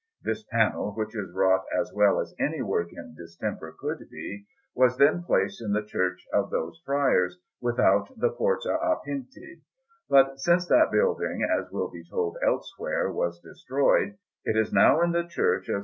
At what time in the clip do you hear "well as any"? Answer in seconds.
1.93-2.59